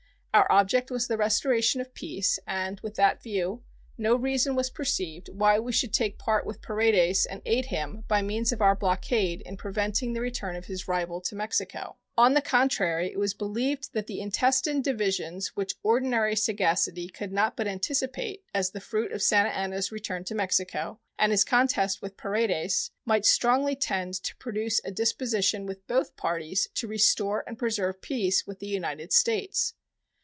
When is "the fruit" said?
18.71-19.11